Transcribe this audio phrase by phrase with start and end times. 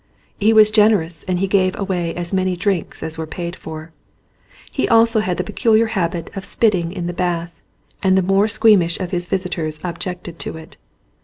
[0.39, 3.91] He was generous and he gave away as many drinks as were paid for.
[4.71, 7.61] He also had the peculiar habit of spitting in the bath
[8.01, 10.75] and the more squeamish of his visitors objected to it.